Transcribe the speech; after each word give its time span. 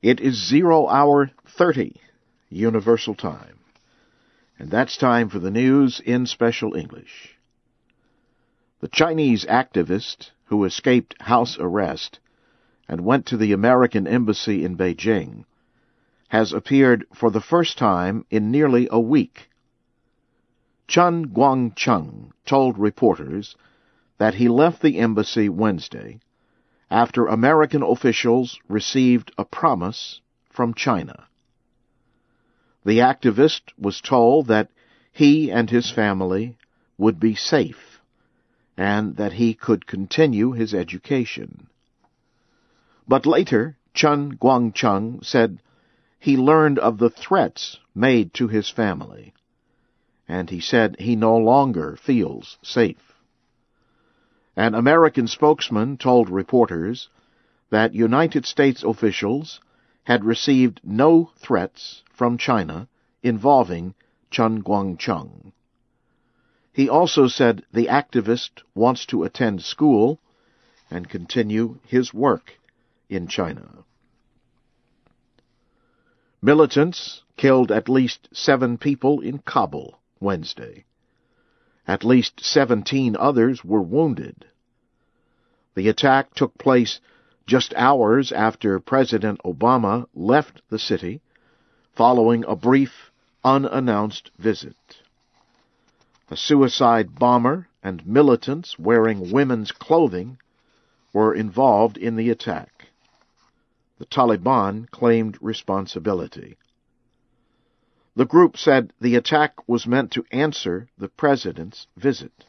It 0.00 0.20
is 0.20 0.48
zero 0.48 0.86
hour 0.86 1.30
30 1.44 2.00
Universal 2.50 3.16
Time. 3.16 3.58
And 4.56 4.70
that's 4.70 4.96
time 4.96 5.28
for 5.28 5.40
the 5.40 5.50
news 5.50 5.98
in 5.98 6.26
special 6.26 6.74
English. 6.74 7.36
The 8.80 8.88
Chinese 8.88 9.44
activist 9.46 10.30
who 10.46 10.64
escaped 10.64 11.20
house 11.22 11.58
arrest 11.58 12.20
and 12.88 13.00
went 13.04 13.26
to 13.26 13.36
the 13.36 13.52
American 13.52 14.06
Embassy 14.06 14.64
in 14.64 14.76
Beijing 14.76 15.44
has 16.28 16.52
appeared 16.52 17.04
for 17.12 17.30
the 17.30 17.40
first 17.40 17.76
time 17.76 18.24
in 18.30 18.52
nearly 18.52 18.86
a 18.92 19.00
week. 19.00 19.50
Chen 20.86 21.26
Guangcheng 21.26 22.30
told 22.46 22.78
reporters 22.78 23.56
that 24.18 24.34
he 24.34 24.48
left 24.48 24.80
the 24.80 24.98
embassy 24.98 25.48
Wednesday 25.48 26.20
after 26.90 27.26
American 27.26 27.82
officials 27.82 28.58
received 28.68 29.32
a 29.36 29.44
promise 29.44 30.20
from 30.50 30.74
China. 30.74 31.26
The 32.84 32.98
activist 32.98 33.62
was 33.78 34.00
told 34.00 34.46
that 34.46 34.70
he 35.12 35.50
and 35.50 35.68
his 35.68 35.90
family 35.90 36.56
would 36.96 37.20
be 37.20 37.34
safe 37.34 38.00
and 38.76 39.16
that 39.16 39.32
he 39.32 39.54
could 39.54 39.86
continue 39.86 40.52
his 40.52 40.72
education. 40.72 41.66
But 43.06 43.26
later, 43.26 43.76
Chen 43.92 44.36
Guangcheng 44.36 45.24
said 45.24 45.60
he 46.20 46.36
learned 46.36 46.78
of 46.78 46.98
the 46.98 47.10
threats 47.10 47.78
made 47.94 48.32
to 48.34 48.48
his 48.48 48.70
family, 48.70 49.34
and 50.28 50.50
he 50.50 50.60
said 50.60 50.96
he 50.98 51.16
no 51.16 51.36
longer 51.36 51.96
feels 51.96 52.58
safe. 52.62 53.07
An 54.58 54.74
American 54.74 55.28
spokesman 55.28 55.98
told 55.98 56.28
reporters 56.28 57.08
that 57.70 57.94
United 57.94 58.44
States 58.44 58.82
officials 58.82 59.60
had 60.02 60.24
received 60.24 60.80
no 60.82 61.30
threats 61.36 62.02
from 62.12 62.36
China 62.36 62.88
involving 63.22 63.94
Chen 64.32 64.64
Guangcheng. 64.64 65.52
He 66.72 66.88
also 66.88 67.28
said 67.28 67.64
the 67.72 67.86
activist 67.86 68.62
wants 68.74 69.06
to 69.06 69.22
attend 69.22 69.62
school 69.62 70.18
and 70.90 71.08
continue 71.08 71.78
his 71.86 72.12
work 72.12 72.58
in 73.08 73.28
China. 73.28 73.84
Militants 76.42 77.22
killed 77.36 77.70
at 77.70 77.88
least 77.88 78.28
seven 78.32 78.76
people 78.76 79.20
in 79.20 79.38
Kabul 79.38 80.00
Wednesday. 80.18 80.84
At 81.88 82.04
least 82.04 82.40
17 82.44 83.16
others 83.16 83.64
were 83.64 83.80
wounded. 83.80 84.44
The 85.78 85.88
attack 85.88 86.34
took 86.34 86.58
place 86.58 86.98
just 87.46 87.72
hours 87.76 88.32
after 88.32 88.80
President 88.80 89.40
Obama 89.44 90.08
left 90.12 90.60
the 90.70 90.78
city 90.80 91.20
following 91.94 92.44
a 92.48 92.56
brief, 92.56 93.12
unannounced 93.44 94.32
visit. 94.36 94.74
A 96.32 96.36
suicide 96.36 97.14
bomber 97.14 97.68
and 97.80 98.04
militants 98.04 98.76
wearing 98.76 99.30
women's 99.30 99.70
clothing 99.70 100.38
were 101.12 101.32
involved 101.32 101.96
in 101.96 102.16
the 102.16 102.30
attack. 102.30 102.88
The 104.00 104.06
Taliban 104.06 104.90
claimed 104.90 105.38
responsibility. 105.40 106.56
The 108.16 108.26
group 108.26 108.56
said 108.56 108.92
the 109.00 109.14
attack 109.14 109.68
was 109.68 109.86
meant 109.86 110.10
to 110.10 110.26
answer 110.32 110.88
the 110.98 111.08
president's 111.08 111.86
visit. 111.96 112.46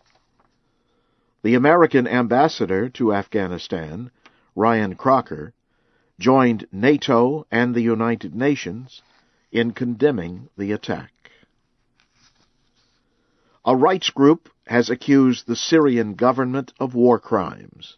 The 1.41 1.55
American 1.55 2.05
ambassador 2.05 2.89
to 2.89 3.13
Afghanistan, 3.13 4.11
Ryan 4.55 4.95
Crocker, 4.95 5.53
joined 6.19 6.67
NATO 6.71 7.47
and 7.49 7.73
the 7.73 7.81
United 7.81 8.35
Nations 8.35 9.01
in 9.51 9.71
condemning 9.71 10.49
the 10.57 10.73
attack. 10.73 11.13
A 13.63 13.75
rights 13.75 14.09
group 14.09 14.49
has 14.67 14.89
accused 14.89 15.47
the 15.47 15.55
Syrian 15.55 16.15
government 16.15 16.73
of 16.79 16.93
war 16.93 17.19
crimes. 17.19 17.95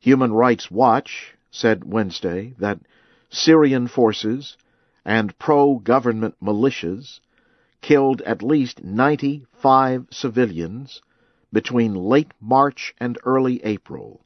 Human 0.00 0.32
Rights 0.32 0.70
Watch 0.70 1.34
said 1.50 1.84
Wednesday 1.84 2.54
that 2.58 2.80
Syrian 3.28 3.88
forces 3.88 4.56
and 5.04 5.38
pro-government 5.38 6.36
militias 6.42 7.20
killed 7.82 8.22
at 8.22 8.42
least 8.42 8.82
95 8.82 10.06
civilians 10.10 11.02
between 11.52 11.94
late 11.94 12.32
March 12.40 12.94
and 12.98 13.18
early 13.24 13.62
April. 13.64 14.24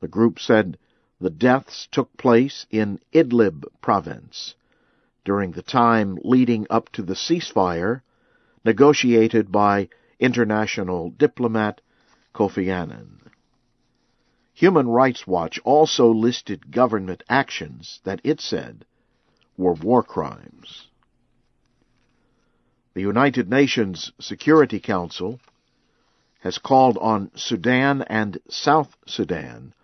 The 0.00 0.08
group 0.08 0.38
said 0.38 0.78
the 1.20 1.30
deaths 1.30 1.88
took 1.90 2.14
place 2.16 2.66
in 2.70 3.00
Idlib 3.12 3.64
province 3.80 4.54
during 5.24 5.52
the 5.52 5.62
time 5.62 6.18
leading 6.22 6.66
up 6.68 6.90
to 6.92 7.02
the 7.02 7.14
ceasefire 7.14 8.02
negotiated 8.64 9.50
by 9.50 9.88
international 10.20 11.10
diplomat 11.10 11.80
Kofi 12.34 12.68
Annan. 12.70 13.20
Human 14.52 14.88
Rights 14.88 15.26
Watch 15.26 15.58
also 15.64 16.08
listed 16.08 16.70
government 16.70 17.22
actions 17.28 18.00
that 18.04 18.20
it 18.24 18.40
said 18.40 18.84
were 19.56 19.74
war 19.74 20.02
crimes. 20.02 20.88
The 22.94 23.02
United 23.02 23.50
Nations 23.50 24.12
Security 24.18 24.80
Council 24.80 25.40
has 26.46 26.58
called 26.58 26.96
on 26.98 27.28
Sudan 27.34 28.02
and 28.02 28.38
South 28.48 28.96
Sudan 29.04 29.74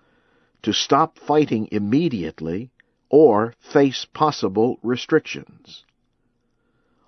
to 0.62 0.72
stop 0.72 1.18
fighting 1.18 1.66
immediately 1.72 2.70
or 3.08 3.52
face 3.58 4.04
possible 4.04 4.78
restrictions. 4.80 5.84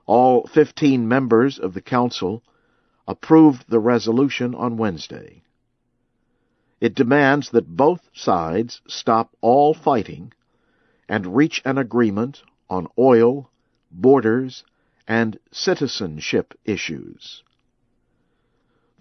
All 0.07 0.49
15 0.49 1.07
members 1.07 1.61
of 1.61 1.73
the 1.73 1.81
Council 1.81 2.43
approved 3.07 3.67
the 3.69 3.79
resolution 3.79 4.57
on 4.57 4.77
Wednesday. 4.77 5.45
It 6.81 6.97
demands 6.97 7.51
that 7.51 7.77
both 7.77 8.01
sides 8.13 8.81
stop 8.89 9.37
all 9.41 9.73
fighting 9.73 10.33
and 11.09 11.37
reach 11.37 11.63
an 11.65 11.79
agreement 11.79 12.43
on 12.69 12.89
oil, 12.99 13.49
borders, 13.93 14.65
and 15.07 15.39
citizenship 15.53 16.55
issues. 16.65 17.44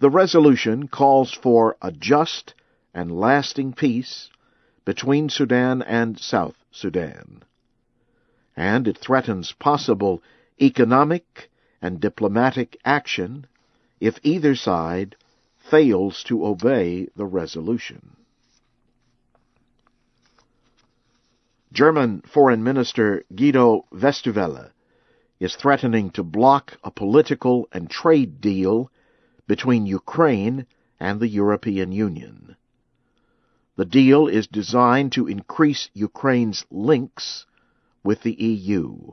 The 0.04 0.10
resolution 0.10 0.88
calls 0.88 1.32
for 1.32 1.78
a 1.80 1.90
just 1.90 2.52
and 2.92 3.18
lasting 3.18 3.72
peace 3.72 4.28
between 4.84 5.30
Sudan 5.30 5.80
and 5.80 6.18
South 6.18 6.56
Sudan, 6.70 7.42
and 8.54 8.86
it 8.86 8.98
threatens 8.98 9.52
possible 9.52 10.22
economic 10.60 11.48
and 11.80 12.00
diplomatic 12.00 12.78
action 12.84 13.46
if 13.98 14.18
either 14.22 14.54
side 14.54 15.16
fails 15.70 16.22
to 16.24 16.44
obey 16.44 17.08
the 17.16 17.24
resolution. 17.24 18.14
German 21.72 22.20
Foreign 22.26 22.62
Minister 22.62 23.24
Guido 23.34 23.86
Westerwelle 23.90 24.70
is 25.40 25.56
threatening 25.56 26.10
to 26.10 26.22
block 26.22 26.76
a 26.84 26.90
political 26.90 27.66
and 27.72 27.88
trade 27.88 28.42
deal 28.42 28.90
between 29.46 29.86
Ukraine 29.86 30.66
and 30.98 31.20
the 31.20 31.28
European 31.28 31.92
Union. 31.92 32.56
The 33.76 33.84
deal 33.84 34.28
is 34.28 34.46
designed 34.46 35.12
to 35.12 35.26
increase 35.26 35.90
Ukraine's 35.92 36.64
links 36.70 37.46
with 38.02 38.22
the 38.22 38.32
EU. 38.32 39.12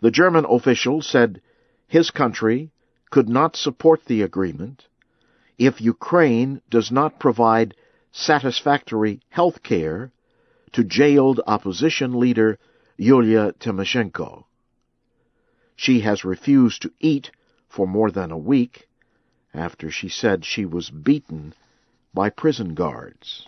The 0.00 0.10
German 0.10 0.44
official 0.48 1.00
said 1.00 1.40
his 1.86 2.10
country 2.10 2.70
could 3.10 3.28
not 3.28 3.56
support 3.56 4.04
the 4.04 4.22
agreement 4.22 4.86
if 5.58 5.80
Ukraine 5.80 6.60
does 6.68 6.90
not 6.92 7.18
provide 7.18 7.74
satisfactory 8.12 9.20
health 9.30 9.62
care 9.62 10.12
to 10.72 10.84
jailed 10.84 11.40
opposition 11.46 12.18
leader 12.18 12.58
Yulia 12.98 13.52
Tymoshenko. 13.52 14.44
She 15.76 16.00
has 16.00 16.24
refused 16.24 16.82
to 16.82 16.92
eat 17.00 17.30
for 17.76 17.86
more 17.86 18.10
than 18.10 18.30
a 18.30 18.38
week 18.38 18.88
after 19.52 19.90
she 19.90 20.08
said 20.08 20.46
she 20.46 20.64
was 20.64 20.88
beaten 20.88 21.52
by 22.14 22.30
prison 22.30 22.72
guards. 22.72 23.46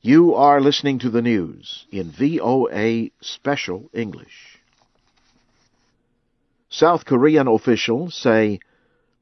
You 0.00 0.34
are 0.34 0.58
listening 0.62 0.98
to 1.00 1.10
the 1.10 1.20
news 1.20 1.86
in 1.92 2.10
VOA 2.10 3.10
Special 3.20 3.90
English. 3.92 4.58
South 6.70 7.04
Korean 7.04 7.46
officials 7.46 8.14
say 8.14 8.60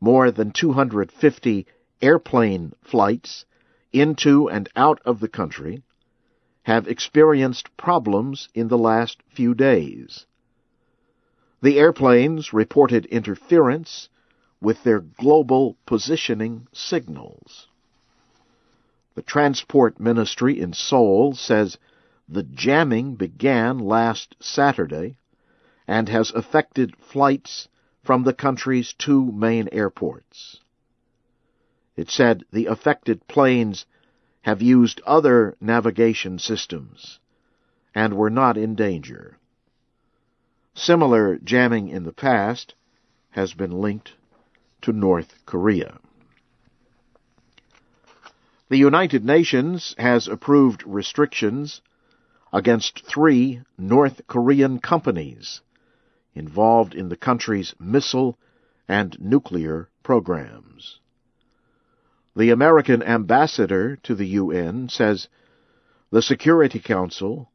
more 0.00 0.30
than 0.30 0.52
250 0.52 1.66
airplane 2.00 2.72
flights 2.84 3.44
into 3.92 4.48
and 4.48 4.68
out 4.76 5.00
of 5.04 5.18
the 5.18 5.28
country 5.28 5.82
have 6.62 6.86
experienced 6.86 7.76
problems 7.76 8.48
in 8.54 8.68
the 8.68 8.78
last 8.78 9.18
few 9.34 9.54
days. 9.54 10.26
The 11.60 11.78
airplanes 11.78 12.52
reported 12.52 13.06
interference 13.06 14.08
with 14.60 14.84
their 14.84 15.00
global 15.00 15.76
positioning 15.86 16.68
signals. 16.72 17.68
The 19.14 19.22
Transport 19.22 19.98
Ministry 19.98 20.60
in 20.60 20.72
Seoul 20.72 21.34
says 21.34 21.76
the 22.28 22.44
jamming 22.44 23.16
began 23.16 23.78
last 23.78 24.36
Saturday 24.38 25.16
and 25.88 26.08
has 26.08 26.30
affected 26.30 26.94
flights 26.96 27.68
from 28.04 28.22
the 28.22 28.34
country's 28.34 28.92
two 28.92 29.32
main 29.32 29.68
airports. 29.72 30.60
It 31.96 32.10
said 32.10 32.44
the 32.52 32.66
affected 32.66 33.26
planes 33.26 33.86
have 34.42 34.62
used 34.62 35.00
other 35.04 35.56
navigation 35.60 36.38
systems 36.38 37.18
and 37.94 38.14
were 38.14 38.30
not 38.30 38.56
in 38.56 38.76
danger. 38.76 39.37
Similar 40.78 41.38
jamming 41.38 41.88
in 41.88 42.04
the 42.04 42.12
past 42.12 42.76
has 43.30 43.52
been 43.52 43.72
linked 43.72 44.12
to 44.82 44.92
North 44.92 45.34
Korea. 45.44 45.98
The 48.68 48.76
United 48.76 49.24
Nations 49.24 49.96
has 49.98 50.28
approved 50.28 50.84
restrictions 50.86 51.80
against 52.52 53.04
three 53.04 53.60
North 53.76 54.20
Korean 54.28 54.78
companies 54.78 55.62
involved 56.32 56.94
in 56.94 57.08
the 57.08 57.16
country's 57.16 57.74
missile 57.80 58.38
and 58.86 59.18
nuclear 59.18 59.90
programs. 60.04 61.00
The 62.36 62.50
American 62.50 63.02
ambassador 63.02 63.96
to 64.04 64.14
the 64.14 64.26
UN 64.26 64.88
says 64.90 65.26
the 66.12 66.22
Security 66.22 66.78
Council 66.78 67.50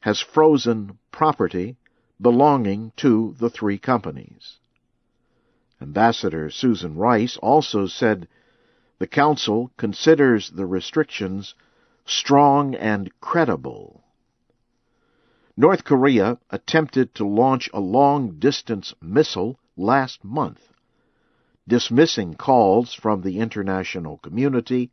has 0.00 0.20
frozen 0.20 0.98
property 1.12 1.76
belonging 2.20 2.92
to 2.96 3.34
the 3.38 3.50
three 3.50 3.78
companies. 3.78 4.58
Ambassador 5.80 6.50
Susan 6.50 6.96
Rice 6.96 7.36
also 7.38 7.86
said 7.86 8.28
the 8.98 9.06
Council 9.06 9.70
considers 9.76 10.50
the 10.50 10.66
restrictions 10.66 11.54
strong 12.04 12.74
and 12.74 13.10
credible. 13.20 14.04
North 15.56 15.84
Korea 15.84 16.38
attempted 16.50 17.14
to 17.14 17.26
launch 17.26 17.68
a 17.72 17.80
long 17.80 18.38
distance 18.38 18.94
missile 19.00 19.58
last 19.76 20.24
month 20.24 20.60
dismissing 21.66 22.34
calls 22.34 22.92
from 22.92 23.22
the 23.22 23.38
international 23.38 24.18
community 24.18 24.90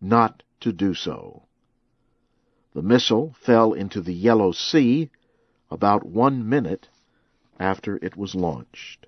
not 0.00 0.42
to 0.60 0.72
do 0.72 0.94
so. 0.94 1.44
The 2.74 2.82
missile 2.82 3.34
fell 3.40 3.72
into 3.72 4.00
the 4.00 4.14
Yellow 4.14 4.52
Sea 4.52 5.10
about 5.70 6.04
one 6.04 6.48
minute 6.48 6.88
after 7.58 7.96
it 8.02 8.16
was 8.16 8.34
launched. 8.34 9.06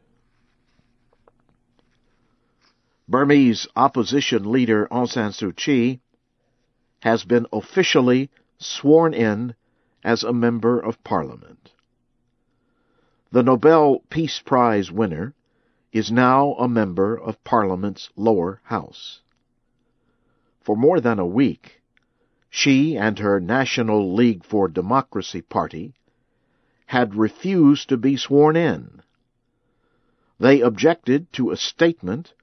Burmese 3.08 3.66
opposition 3.74 4.50
leader 4.50 4.86
Aung 4.90 5.08
San 5.08 5.32
Suu 5.32 5.54
Kyi 5.54 6.00
has 7.00 7.24
been 7.24 7.46
officially 7.52 8.30
sworn 8.58 9.12
in 9.12 9.54
as 10.04 10.22
a 10.22 10.32
member 10.32 10.78
of 10.78 11.02
parliament. 11.02 11.72
The 13.32 13.42
Nobel 13.42 14.00
Peace 14.08 14.40
Prize 14.44 14.90
winner 14.90 15.34
is 15.92 16.10
now 16.10 16.54
a 16.54 16.68
member 16.68 17.16
of 17.16 17.42
Parliament's 17.44 18.08
lower 18.16 18.60
house. 18.64 19.20
For 20.60 20.76
more 20.76 21.00
than 21.00 21.18
a 21.18 21.26
week, 21.26 21.82
she 22.48 22.96
and 22.96 23.18
her 23.18 23.40
National 23.40 24.14
League 24.14 24.44
for 24.44 24.68
Democracy 24.68 25.42
party 25.42 25.94
had 26.92 27.14
refused 27.14 27.88
to 27.88 27.96
be 27.96 28.18
sworn 28.18 28.54
in. 28.54 29.00
They 30.38 30.60
objected 30.60 31.32
to 31.32 31.50
a 31.50 31.56
statement 31.56 32.34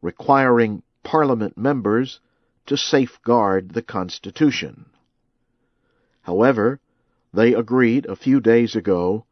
requiring 0.00 0.84
Parliament 1.02 1.58
members 1.58 2.20
to 2.66 2.76
safeguard 2.76 3.70
the 3.70 3.82
Constitution. 3.82 4.86
However, 6.22 6.78
they 7.34 7.52
agreed 7.52 8.06
a 8.06 8.14
few 8.14 8.38
days 8.38 8.76
ago 8.76 9.26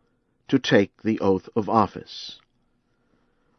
to 0.49 0.59
take 0.59 1.03
the 1.03 1.21
oath 1.21 1.49
of 1.55 1.69
office. 1.69 2.41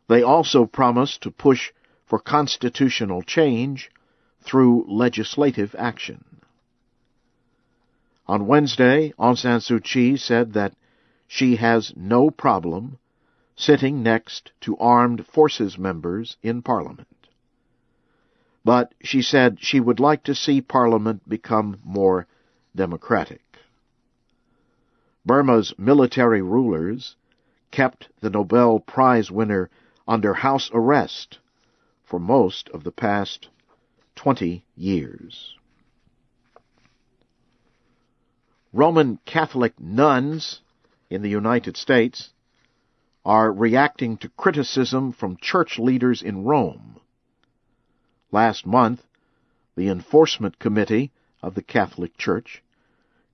They 0.10 0.22
also 0.22 0.66
promised 0.66 1.24
to 1.24 1.32
push 1.32 1.72
for 2.06 2.20
constitutional 2.20 3.22
change 3.24 3.90
through 4.42 4.86
legislative 4.90 5.74
action. 5.80 6.26
On 8.28 8.48
Wednesday, 8.48 9.14
Aung 9.18 9.38
San 9.38 9.62
Suu 9.62 9.82
Kyi 9.82 10.18
said 10.18 10.52
that 10.52 10.74
she 11.28 11.56
has 11.56 11.94
no 11.96 12.30
problem 12.30 12.98
sitting 13.56 14.04
next 14.04 14.52
to 14.62 14.78
armed 14.78 15.26
forces 15.26 15.78
members 15.78 16.38
in 16.44 16.62
Parliament. 16.62 17.08
But 18.64 18.94
she 19.02 19.22
said 19.22 19.60
she 19.60 19.80
would 19.80 20.00
like 20.00 20.24
to 20.24 20.36
see 20.36 20.62
Parliament 20.62 21.28
become 21.28 21.80
more 21.84 22.28
democratic. 22.76 23.42
Burma's 25.26 25.74
military 25.78 26.42
rulers 26.42 27.16
kept 27.72 28.10
the 28.22 28.30
Nobel 28.30 28.80
Prize 28.80 29.32
winner 29.32 29.70
under 30.08 30.34
house 30.34 30.70
arrest 30.74 31.40
for 32.04 32.20
most 32.20 32.70
of 32.70 32.84
the 32.84 32.92
past 32.92 33.50
20 34.16 34.64
years. 34.76 35.56
Roman 38.72 39.20
Catholic 39.26 39.80
nuns 39.80 40.62
in 41.16 41.22
the 41.22 41.30
United 41.30 41.78
States 41.78 42.34
are 43.24 43.52
reacting 43.52 44.18
to 44.18 44.30
criticism 44.30 45.12
from 45.14 45.38
church 45.38 45.80
leaders 45.80 46.22
in 46.22 46.44
Rome. 46.44 47.00
Last 48.32 48.66
month, 48.66 49.02
the 49.76 49.88
Enforcement 49.88 50.60
Committee 50.60 51.12
of 51.42 51.56
the 51.56 51.64
Catholic 51.64 52.18
Church 52.18 52.62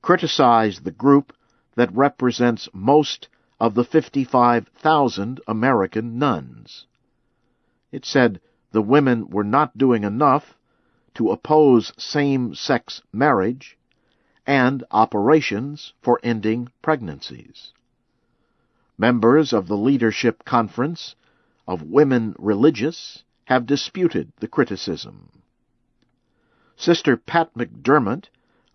criticized 0.01 0.83
the 0.83 0.91
group 0.91 1.33
that 1.75 1.93
represents 1.93 2.69
most 2.71 3.27
of 3.59 3.73
the 3.73 3.83
55,000 3.83 5.41
American 5.47 6.19
nuns. 6.19 6.85
It 7.91 8.05
said 8.05 8.39
the 8.71 8.81
women 8.81 9.29
were 9.29 9.43
not 9.43 9.77
doing 9.77 10.03
enough 10.03 10.55
to 11.15 11.31
oppose 11.31 11.91
same-sex 11.97 13.01
marriage 13.11 13.77
and 14.45 14.83
operations 14.91 15.93
for 16.01 16.19
ending 16.23 16.69
pregnancies. 16.81 17.71
Members 18.97 19.53
of 19.53 19.67
the 19.67 19.77
Leadership 19.77 20.43
Conference 20.45 21.15
of 21.67 21.81
Women 21.81 22.35
Religious 22.37 23.23
have 23.45 23.65
disputed 23.65 24.31
the 24.39 24.47
criticism. 24.47 25.29
Sister 26.75 27.17
Pat 27.17 27.53
McDermott 27.53 28.25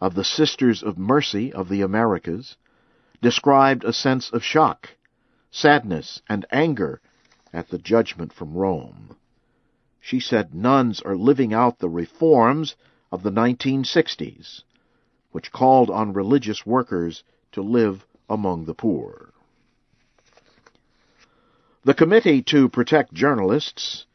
of 0.01 0.15
the 0.15 0.25
Sisters 0.25 0.83
of 0.83 0.99
Mercy 0.99 1.53
of 1.53 1.69
the 1.69 1.83
Americas 1.83 2.57
described 3.23 3.83
a 3.85 3.93
sense 3.93 4.31
of 4.31 4.45
shock, 4.45 4.91
sadness, 5.51 6.23
and 6.29 6.45
anger 6.51 7.01
at 7.53 7.69
the 7.69 7.79
judgment 7.79 8.33
from 8.33 8.55
Rome. 8.55 9.17
She 10.01 10.21
said 10.21 10.55
nuns 10.55 11.01
are 11.01 11.17
living 11.17 11.53
out 11.53 11.79
the 11.79 11.89
reforms 11.89 12.77
of 13.11 13.23
the 13.23 13.33
1960s, 13.33 14.63
which 15.33 15.53
called 15.53 15.91
on 15.91 16.13
religious 16.13 16.65
workers 16.65 17.23
to 17.53 17.63
live 17.63 18.07
among 18.29 18.65
the 18.65 18.75
poor. 18.75 19.33
The 21.85 21.95
Committee 21.95 22.43
to 22.43 22.69
Protect 22.69 23.13
Journalists 23.13 24.07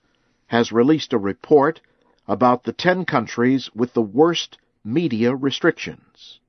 has 0.48 0.72
released 0.72 1.13
a 1.13 1.18
report 1.18 1.80
about 2.27 2.63
the 2.63 2.74
10 2.74 3.06
countries 3.06 3.70
with 3.74 3.94
the 3.94 4.01
worst 4.01 4.58
media 4.84 5.34
restrictions. 5.34 6.39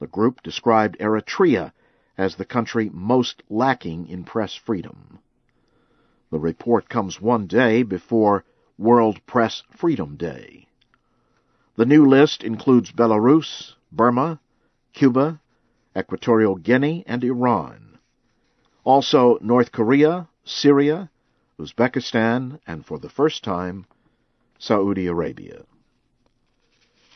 The 0.00 0.06
group 0.06 0.42
described 0.42 0.98
Eritrea 0.98 1.72
as 2.16 2.36
the 2.36 2.44
country 2.44 2.90
most 2.92 3.42
lacking 3.50 4.08
in 4.08 4.24
press 4.24 4.54
freedom. 4.54 5.18
The 6.30 6.38
report 6.38 6.88
comes 6.88 7.20
one 7.20 7.46
day 7.46 7.82
before 7.82 8.44
World 8.78 9.24
Press 9.26 9.62
Freedom 9.76 10.16
Day. 10.16 10.63
The 11.76 11.86
new 11.86 12.06
list 12.06 12.44
includes 12.44 12.92
Belarus, 12.92 13.74
Burma, 13.90 14.38
Cuba, 14.92 15.40
Equatorial 15.96 16.54
Guinea, 16.54 17.02
and 17.06 17.24
Iran. 17.24 17.98
Also 18.84 19.38
North 19.40 19.72
Korea, 19.72 20.28
Syria, 20.44 21.10
Uzbekistan, 21.58 22.60
and 22.66 22.86
for 22.86 22.98
the 22.98 23.08
first 23.08 23.42
time, 23.42 23.86
Saudi 24.58 25.06
Arabia. 25.06 25.64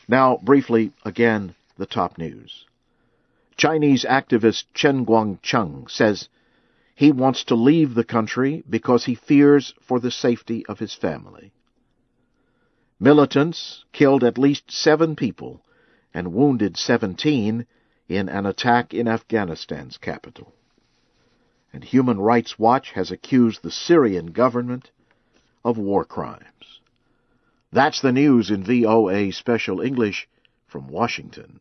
Now, 0.09 0.37
briefly, 0.43 0.91
again, 1.05 1.55
the 1.77 1.85
top 1.85 2.17
news. 2.17 2.65
Chinese 3.55 4.03
activist 4.03 4.65
Chen 4.73 5.05
Guangcheng 5.05 5.89
says 5.89 6.27
he 6.95 7.11
wants 7.13 7.45
to 7.45 7.55
leave 7.55 7.93
the 7.93 8.03
country 8.03 8.63
because 8.69 9.05
he 9.05 9.15
fears 9.15 9.73
for 9.81 9.99
the 9.99 10.11
safety 10.11 10.65
of 10.65 10.79
his 10.79 10.93
family. 10.93 11.53
Militants 12.99 13.85
killed 13.93 14.23
at 14.23 14.37
least 14.37 14.69
seven 14.69 15.15
people 15.15 15.63
and 16.13 16.33
wounded 16.33 16.75
17 16.75 17.65
in 18.09 18.29
an 18.29 18.45
attack 18.45 18.93
in 18.93 19.07
Afghanistan's 19.07 19.97
capital. 19.97 20.53
And 21.71 21.83
Human 21.83 22.19
Rights 22.19 22.59
Watch 22.59 22.91
has 22.91 23.11
accused 23.11 23.61
the 23.61 23.71
Syrian 23.71 24.27
government 24.27 24.91
of 25.63 25.77
war 25.77 26.03
crimes. 26.03 26.79
That's 27.71 28.01
the 28.01 28.11
news 28.11 28.49
in 28.49 28.63
VOA 28.63 29.31
Special 29.31 29.79
English 29.79 30.27
from 30.67 30.87
Washington. 30.87 31.59